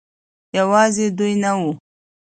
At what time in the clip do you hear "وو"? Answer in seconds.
1.59-1.71